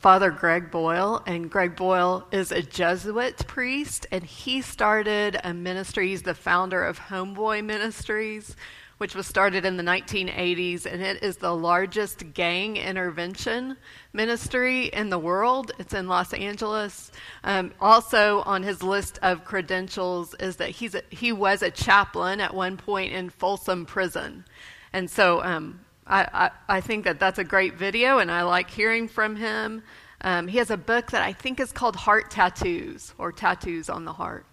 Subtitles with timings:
[0.00, 6.08] Father Greg Boyle, and Greg Boyle is a Jesuit priest, and he started a ministry.
[6.08, 8.54] He's the founder of Homeboy Ministries,
[8.98, 13.76] which was started in the 1980s, and it is the largest gang intervention
[14.12, 15.72] ministry in the world.
[15.80, 17.10] It's in Los Angeles.
[17.42, 22.40] Um, also, on his list of credentials is that he's a, he was a chaplain
[22.40, 24.44] at one point in Folsom Prison.
[24.92, 29.08] And so um, I, I, think that that's a great video, and I like hearing
[29.08, 29.82] from him.
[30.22, 34.04] Um, he has a book that I think is called Heart Tattoos, or Tattoos on
[34.04, 34.46] the Heart.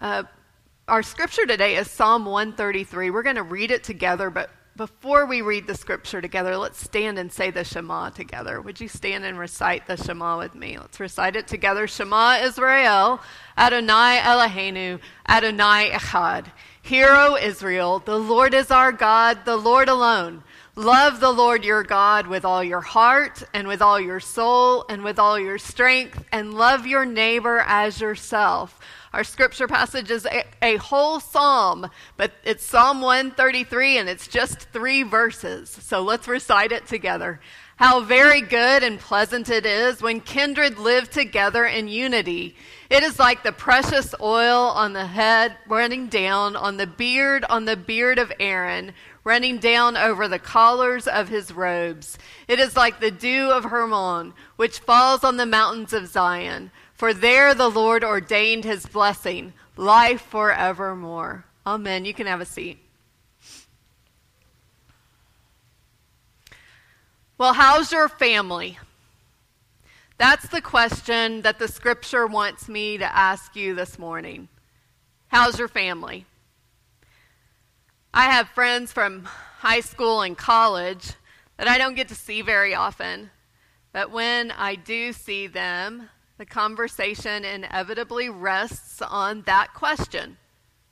[0.00, 0.22] Uh,
[0.86, 3.10] our scripture today is Psalm 133.
[3.10, 7.18] We're going to read it together, but before we read the scripture together, let's stand
[7.18, 8.60] and say the Shema together.
[8.60, 10.78] Would you stand and recite the Shema with me?
[10.78, 11.88] Let's recite it together.
[11.88, 13.20] Shema Israel,
[13.58, 16.46] Adonai Eloheinu, Adonai Echad.
[16.80, 20.44] Hear, O Israel, the Lord is our God, the Lord alone.
[20.78, 25.02] Love the Lord your God with all your heart and with all your soul and
[25.02, 28.78] with all your strength, and love your neighbor as yourself.
[29.12, 34.68] Our scripture passage is a, a, whole psalm, but it's Psalm 133 and it's just
[34.72, 35.68] three verses.
[35.68, 37.40] So let's recite it together.
[37.74, 42.54] How very good and pleasant it is when kindred live together in unity.
[42.90, 47.64] It is like the precious oil on the head running down on the beard, on
[47.64, 48.92] the beard of Aaron,
[49.24, 52.18] running down over the collars of his robes.
[52.46, 56.70] It is like the dew of Hermon, which falls on the mountains of Zion.
[56.94, 61.44] For there the Lord ordained his blessing, life forevermore.
[61.66, 62.04] Amen.
[62.04, 62.78] You can have a seat.
[67.36, 68.78] Well, how's your family?
[70.16, 74.48] That's the question that the scripture wants me to ask you this morning.
[75.28, 76.26] How's your family?
[78.12, 81.12] I have friends from high school and college
[81.58, 83.30] that I don't get to see very often,
[83.92, 90.38] but when I do see them, the conversation inevitably rests on that question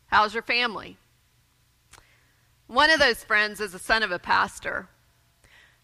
[0.08, 0.98] How's your family?
[2.66, 4.88] One of those friends is the son of a pastor.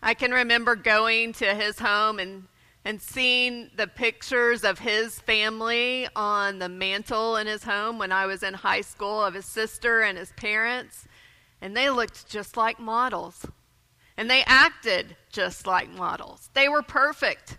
[0.03, 2.45] I can remember going to his home and,
[2.85, 8.27] and seeing the pictures of his family on the mantle in his home when I
[8.27, 11.07] was in high school of his sister and his parents,
[11.63, 13.47] and they looked just like models.
[14.17, 16.51] And they acted just like models.
[16.53, 17.57] They were perfect.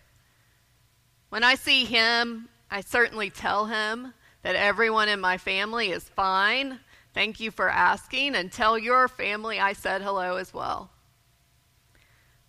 [1.29, 4.13] When I see him, I certainly tell him
[4.43, 6.79] that everyone in my family is fine.
[7.13, 10.91] Thank you for asking, and tell your family I said hello as well.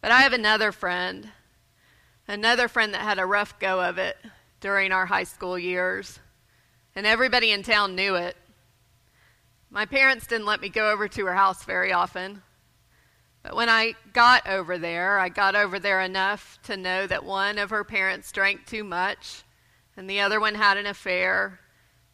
[0.01, 1.31] But I have another friend,
[2.27, 4.17] another friend that had a rough go of it
[4.61, 6.19] during our high school years,
[6.97, 8.37] and everybody in town knew it.
[9.75, 12.43] My parents didn't let me go over to her house very often.
[13.43, 17.59] But when I got over there, I got over there enough to know that one
[17.59, 19.43] of her parents drank too much
[19.97, 21.59] and the other one had an affair,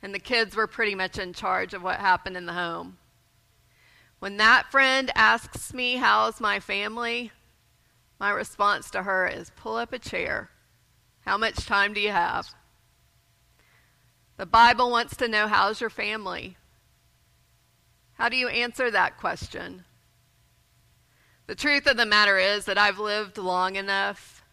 [0.03, 2.97] and the kids were pretty much in charge of what happened in the home.
[4.21, 7.31] When that friend asks me, How's my family?
[8.19, 10.49] my response to her is, Pull up a chair.
[11.27, 12.55] How much time do you have?
[14.39, 16.57] The Bible wants to know, How's your family?
[18.21, 19.83] How do you answer that question?
[21.47, 24.45] The truth of the matter is that I've lived long enough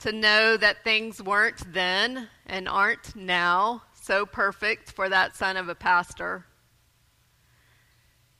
[0.00, 5.68] to know that things weren't then and aren't now so perfect for that son of
[5.68, 6.46] a pastor.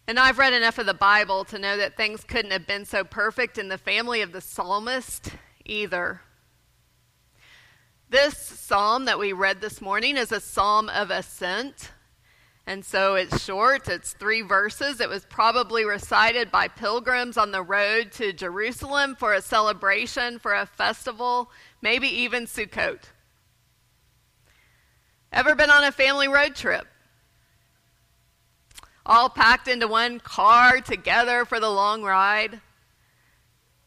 [0.08, 3.04] And I've read enough of the Bible to know that things couldn't have been so
[3.04, 5.30] perfect in the family of the psalmist
[5.64, 6.22] either.
[8.10, 11.92] This psalm that we read this morning is a psalm of ascent.
[12.66, 15.00] And so it's short, it's three verses.
[15.00, 20.54] It was probably recited by pilgrims on the road to Jerusalem for a celebration, for
[20.54, 21.50] a festival,
[21.80, 23.00] maybe even Sukkot.
[25.32, 26.86] Ever been on a family road trip?
[29.04, 32.60] All packed into one car together for the long ride?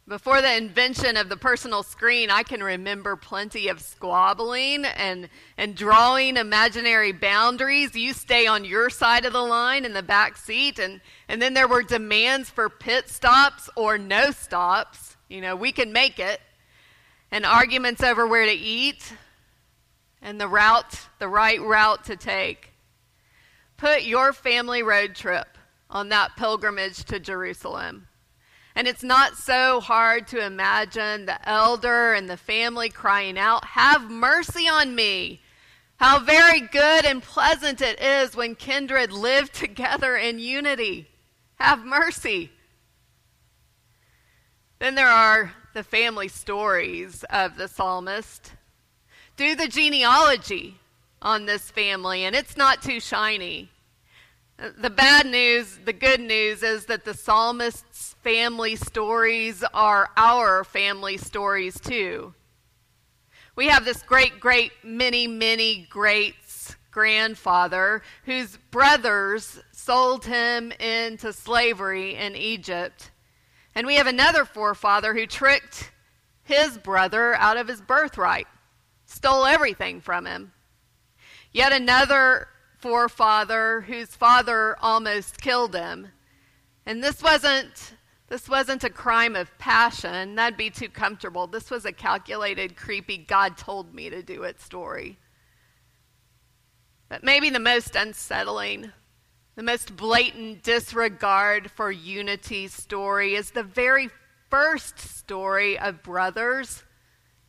[0.08, 5.76] Before the invention of the personal screen, I can remember plenty of squabbling and, and
[5.76, 7.96] drawing imaginary boundaries.
[7.96, 11.56] You stay on your side of the line in the back seat, and, and then
[11.56, 15.18] there were demands for pit stops or no stops.
[15.28, 16.40] You know, we can make it.
[17.32, 19.12] And arguments over where to eat
[20.22, 22.74] and the route, the right route to take.
[23.76, 25.58] Put your family road trip
[25.90, 28.08] on that pilgrimage to Jerusalem.
[28.76, 34.12] And it's not so hard to imagine the elder and the family crying out, Have
[34.12, 35.42] mercy on me.
[35.98, 41.08] How very good and pleasant it is when kindred live together in unity.
[41.56, 42.52] Have mercy.
[44.80, 48.52] Then there are the family stories of the psalmist.
[49.38, 50.80] Do the genealogy
[51.22, 53.70] on this family, and it's not too shiny.
[54.58, 57.85] The bad news, the good news is that the psalmist's
[58.26, 62.34] family stories are our family stories too.
[63.56, 72.16] We have this great, great, many, many greats grandfather whose brothers sold him into slavery
[72.16, 73.12] in Egypt.
[73.76, 75.92] And we have another forefather who tricked
[76.42, 78.48] his brother out of his birthright,
[79.06, 80.52] stole everything from him.
[81.52, 82.48] Yet another
[82.80, 86.08] forefather whose father almost killed him.
[86.88, 87.94] And this wasn't
[88.28, 90.36] this wasn't a crime of passion.
[90.36, 91.48] That'd be too comfortable.
[91.48, 95.18] This was a calculated, creepy, God told me to do it story.
[97.08, 98.92] But maybe the most unsettling,
[99.56, 104.10] the most blatant disregard for unity story is the very
[104.50, 106.84] first story of brothers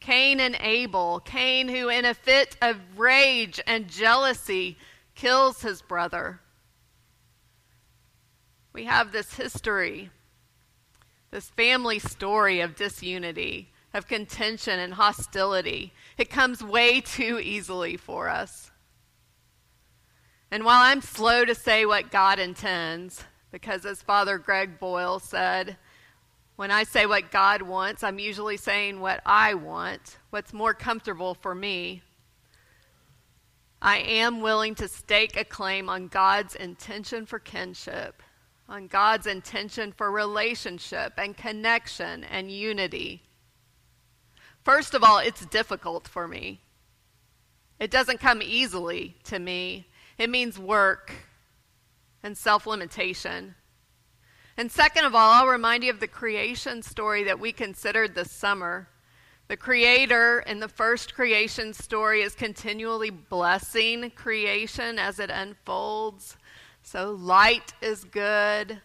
[0.01, 1.21] Cain and Abel.
[1.21, 4.79] Cain, who in a fit of rage and jealousy
[5.15, 6.41] kills his brother.
[8.73, 10.11] We have this history,
[11.31, 15.93] this family story of disunity, of contention and hostility.
[16.19, 18.71] It comes way too easily for us.
[20.51, 25.77] And while I'm slow to say what God intends, because as Father Greg Boyle said,
[26.57, 31.35] when I say what God wants, I'm usually saying what I want, what's more comfortable
[31.35, 32.03] for me.
[33.83, 38.23] I am willing to stake a claim on God's intention for kinship,
[38.69, 43.23] on God's intention for relationship and connection and unity.
[44.65, 46.61] First of all, it's difficult for me.
[47.79, 49.87] It doesn't come easily to me.
[50.19, 51.13] It means work
[52.23, 53.55] and self limitation.
[54.57, 58.33] And second of all, I'll remind you of the creation story that we considered this
[58.33, 58.89] summer.
[59.49, 66.37] The Creator in the first creation story is continually blessing creation as it unfolds.
[66.89, 68.81] So, light is good,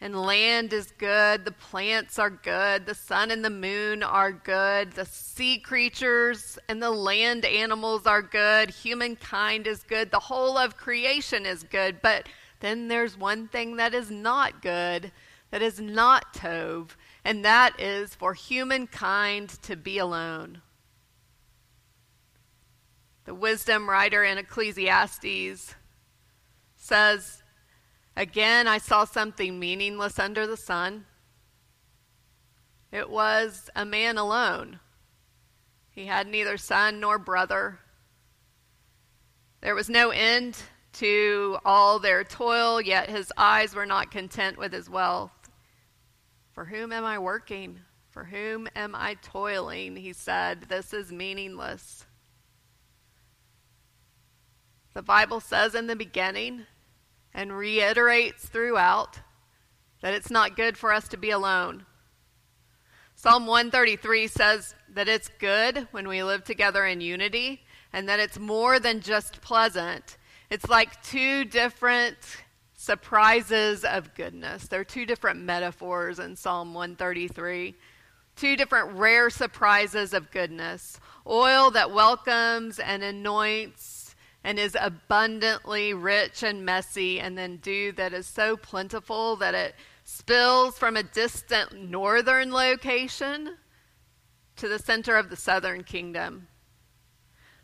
[0.00, 1.44] and land is good.
[1.44, 2.86] The plants are good.
[2.86, 4.92] The sun and the moon are good.
[4.92, 8.70] The sea creatures and the land animals are good.
[8.70, 10.12] Humankind is good.
[10.12, 12.00] The whole of creation is good.
[12.02, 12.28] But
[12.60, 15.10] then there's one thing that is not good,
[15.50, 16.90] that is not Tov,
[17.24, 20.62] and that is for humankind to be alone.
[23.24, 25.74] The wisdom writer in Ecclesiastes
[26.84, 27.42] says,
[28.14, 31.06] Again, I saw something meaningless under the sun.
[32.92, 34.80] It was a man alone.
[35.90, 37.80] He had neither son nor brother.
[39.62, 40.58] There was no end
[40.94, 45.50] to all their toil, yet his eyes were not content with his wealth.
[46.52, 47.80] For whom am I working?
[48.10, 49.96] For whom am I toiling?
[49.96, 52.04] He said, This is meaningless.
[54.92, 56.66] The Bible says in the beginning
[57.34, 59.18] and reiterates throughout
[60.00, 61.84] that it's not good for us to be alone.
[63.16, 68.38] Psalm 133 says that it's good when we live together in unity and that it's
[68.38, 70.18] more than just pleasant.
[70.50, 72.18] It's like two different
[72.74, 74.68] surprises of goodness.
[74.68, 77.74] There are two different metaphors in Psalm 133.
[78.36, 81.00] Two different rare surprises of goodness.
[81.26, 84.03] Oil that welcomes and anoints
[84.44, 89.74] and is abundantly rich and messy, and then dew that is so plentiful that it
[90.04, 93.56] spills from a distant northern location
[94.56, 96.46] to the center of the southern kingdom.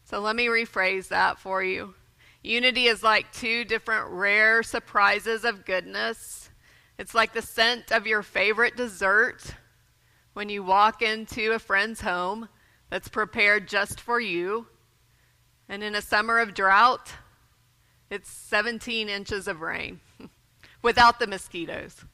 [0.05, 1.95] So let me rephrase that for you.
[2.43, 6.51] Unity is like two different rare surprises of goodness.
[6.99, 9.55] It's like the scent of your favorite dessert
[10.33, 12.49] when you walk into a friend's home
[12.89, 14.67] that's prepared just for you.
[15.71, 17.12] And in a summer of drought,
[18.11, 20.00] it's 17 inches of rain
[20.83, 22.05] without the mosquitoes.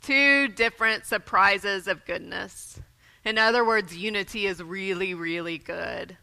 [0.00, 2.80] Two different surprises of goodness.
[3.24, 6.18] In other words, unity is really, really good.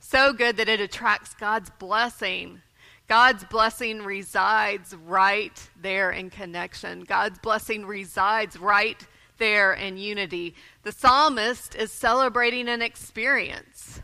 [0.00, 2.62] So good that it attracts God's blessing.
[3.06, 7.04] God's blessing resides right there in connection.
[7.04, 9.06] God's blessing resides right
[9.36, 10.54] there in unity.
[10.82, 14.00] The psalmist is celebrating an experience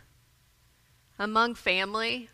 [1.18, 2.28] among family,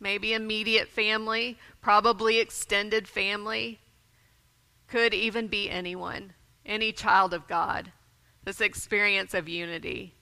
[0.00, 3.78] maybe immediate family, probably extended family,
[4.88, 6.32] could even be anyone,
[6.64, 7.92] any child of God.
[8.44, 10.14] This experience of unity.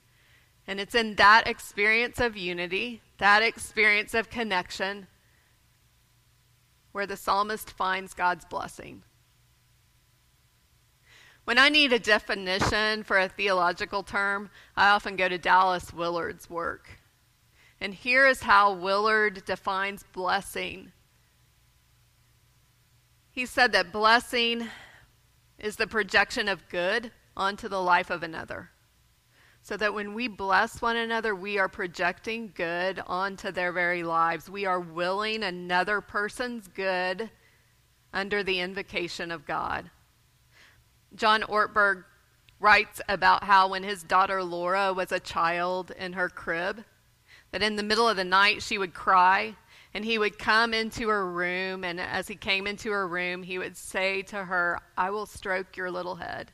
[0.67, 5.07] And it's in that experience of unity, that experience of connection,
[6.93, 9.03] where the psalmist finds God's blessing.
[11.45, 16.49] When I need a definition for a theological term, I often go to Dallas Willard's
[16.49, 16.89] work.
[17.85, 20.93] And here is how Willard defines blessing.
[23.31, 24.69] He said that blessing
[25.59, 28.71] is the projection of good onto the life of another.
[29.61, 34.49] So that when we bless one another, we are projecting good onto their very lives.
[34.49, 37.29] We are willing another person's good
[38.15, 39.91] under the invocation of God.
[41.15, 42.05] John Ortberg
[42.61, 46.83] writes about how when his daughter Laura was a child in her crib,
[47.55, 49.55] that in the middle of the night she would cry
[49.95, 53.59] and he would come into her room and as he came into her room he
[53.59, 56.51] would say to her i will stroke your little head.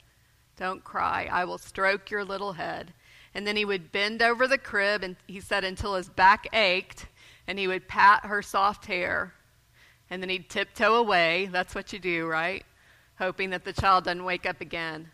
[0.58, 1.26] Don't cry.
[1.32, 2.92] I will stroke your little head.
[3.34, 7.06] And then he would bend over the crib and he said until his back ached
[7.46, 9.32] and he would pat her soft hair.
[10.10, 11.48] And then he'd tiptoe away.
[11.50, 12.62] That's what you do right?
[13.18, 15.08] Hoping that the child doesn't wake up again.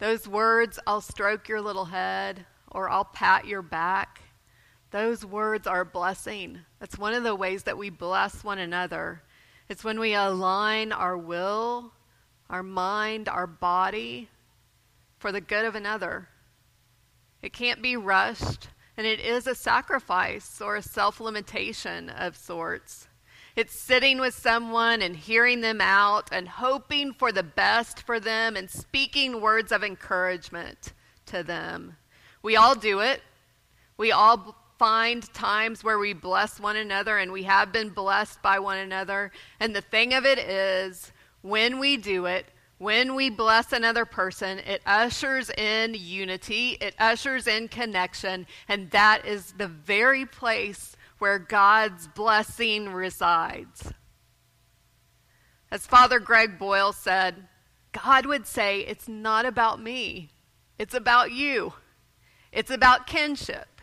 [0.00, 4.20] Those words i'll stroke your little head or i'll pat your back
[4.94, 6.60] those words are blessing.
[6.78, 9.22] That's one of the ways that we bless one another.
[9.68, 11.90] It's when we align our will,
[12.48, 14.28] our mind, our body
[15.18, 16.28] for the good of another.
[17.42, 23.08] It can't be rushed, and it is a sacrifice or a self limitation of sorts.
[23.56, 28.54] It's sitting with someone and hearing them out and hoping for the best for them
[28.54, 30.92] and speaking words of encouragement
[31.26, 31.96] to them.
[32.42, 33.22] We all do it.
[33.96, 38.58] We all find times where we bless one another and we have been blessed by
[38.58, 39.30] one another.
[39.60, 41.12] And the thing of it is,
[41.42, 42.46] when we do it,
[42.78, 49.24] when we bless another person, it ushers in unity, it ushers in connection, and that
[49.24, 53.92] is the very place where God's blessing resides.
[55.70, 57.48] As Father Greg Boyle said,
[57.92, 60.30] God would say, It's not about me,
[60.78, 61.74] it's about you,
[62.52, 63.73] it's about kinship.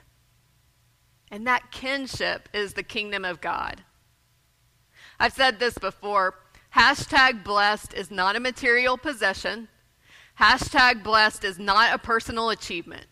[1.31, 3.83] And that kinship is the kingdom of God.
[5.19, 6.35] I've said this before.
[6.75, 9.69] Hashtag blessed is not a material possession.
[10.39, 13.05] Hashtag blessed is not a personal achievement.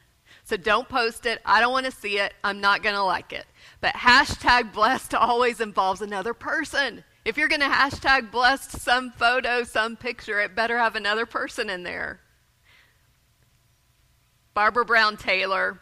[0.43, 1.39] So don't post it.
[1.45, 2.33] I don't want to see it.
[2.43, 3.45] I'm not going to like it.
[3.81, 7.03] But hashtag blessed always involves another person.
[7.23, 11.69] If you're going to hashtag blessed some photo, some picture, it better have another person
[11.69, 12.19] in there.
[14.55, 15.79] Barbara Brown Taylor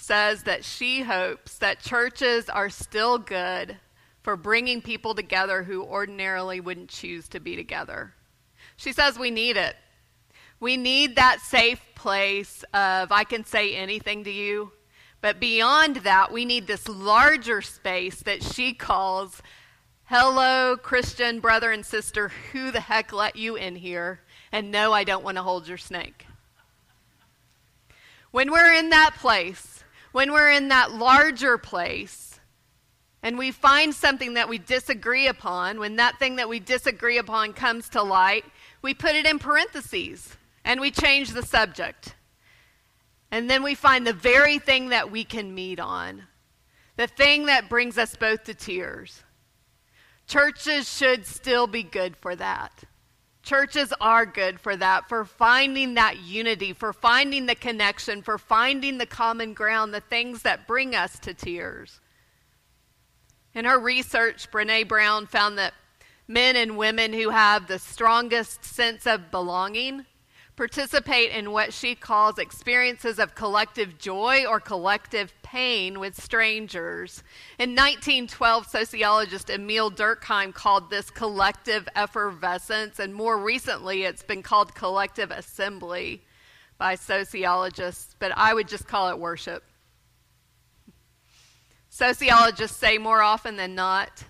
[0.00, 3.76] says that she hopes that churches are still good
[4.22, 8.14] for bringing people together who ordinarily wouldn't choose to be together.
[8.76, 9.76] She says we need it.
[10.58, 14.72] We need that safe place of, I can say anything to you.
[15.20, 19.42] But beyond that, we need this larger space that she calls,
[20.04, 24.20] Hello, Christian brother and sister, who the heck let you in here?
[24.50, 26.26] And no, I don't want to hold your snake.
[28.30, 29.79] When we're in that place,
[30.12, 32.40] when we're in that larger place
[33.22, 37.52] and we find something that we disagree upon, when that thing that we disagree upon
[37.52, 38.44] comes to light,
[38.82, 42.14] we put it in parentheses and we change the subject.
[43.30, 46.24] And then we find the very thing that we can meet on,
[46.96, 49.22] the thing that brings us both to tears.
[50.26, 52.84] Churches should still be good for that.
[53.50, 58.98] Churches are good for that, for finding that unity, for finding the connection, for finding
[58.98, 61.98] the common ground, the things that bring us to tears.
[63.52, 65.74] In her research, Brene Brown found that
[66.28, 70.06] men and women who have the strongest sense of belonging
[70.60, 77.22] participate in what she calls experiences of collective joy or collective pain with strangers.
[77.58, 84.74] In 1912, sociologist Emile Durkheim called this collective effervescence, and more recently, it's been called
[84.74, 86.22] collective assembly
[86.76, 89.64] by sociologists, but I would just call it worship.
[91.88, 94.24] Sociologists say more often than not,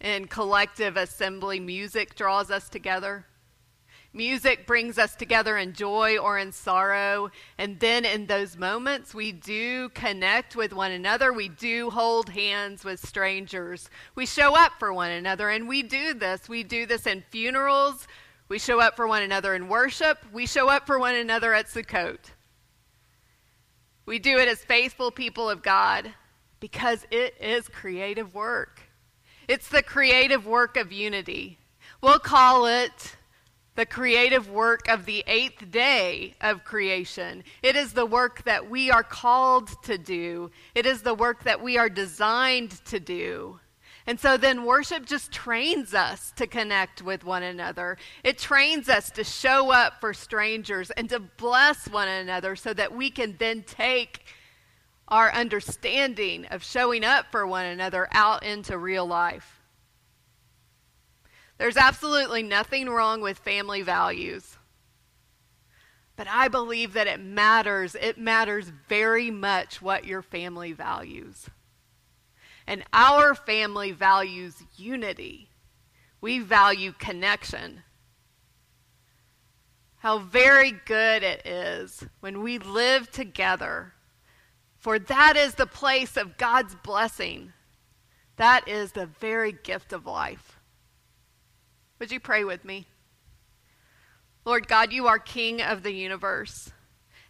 [0.00, 3.26] in collective assembly, music draws us together.
[4.16, 7.30] Music brings us together in joy or in sorrow.
[7.58, 11.34] And then in those moments, we do connect with one another.
[11.34, 13.90] We do hold hands with strangers.
[14.14, 15.50] We show up for one another.
[15.50, 16.48] And we do this.
[16.48, 18.08] We do this in funerals.
[18.48, 20.16] We show up for one another in worship.
[20.32, 22.30] We show up for one another at Sukkot.
[24.06, 26.10] We do it as faithful people of God
[26.58, 28.80] because it is creative work.
[29.46, 31.58] It's the creative work of unity.
[32.00, 33.16] We'll call it
[33.76, 37.44] the creative work of the eighth day of creation.
[37.62, 41.62] It is the work that we are called to do, it is the work that
[41.62, 43.60] we are designed to do.
[44.08, 47.98] And so then worship just trains us to connect with one another.
[48.22, 52.94] It trains us to show up for strangers and to bless one another so that
[52.94, 54.24] we can then take
[55.08, 59.60] our understanding of showing up for one another out into real life.
[61.58, 64.56] There's absolutely nothing wrong with family values.
[66.16, 67.94] But I believe that it matters.
[67.94, 71.48] It matters very much what your family values.
[72.66, 75.50] And our family values unity.
[76.20, 77.82] We value connection.
[79.98, 83.92] How very good it is when we live together.
[84.78, 87.52] For that is the place of God's blessing.
[88.36, 90.55] That is the very gift of life.
[91.98, 92.86] Would you pray with me?
[94.44, 96.70] Lord God, you are King of the universe.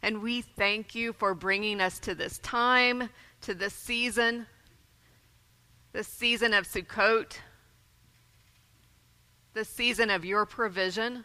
[0.02, 3.08] And we thank you for bringing us to this time,
[3.42, 4.46] to this season
[5.96, 7.38] this season of Sukkot,
[9.54, 11.24] this season of your provision,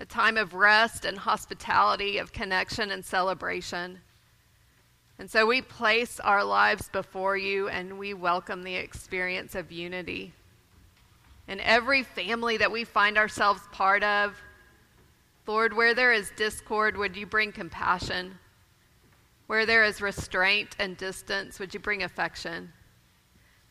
[0.00, 4.00] a time of rest and hospitality, of connection and celebration.
[5.20, 10.32] And so we place our lives before you and we welcome the experience of unity.
[11.48, 14.36] In every family that we find ourselves part of,
[15.46, 18.38] Lord, where there is discord, would you bring compassion?
[19.46, 22.72] Where there is restraint and distance, would you bring affection?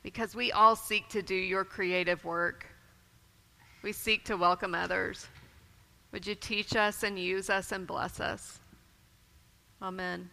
[0.05, 2.67] because we all seek to do your creative work.
[3.81, 5.25] We seek to welcome others.
[6.11, 8.59] Would you teach us and use us and bless us?
[9.81, 10.29] Amen.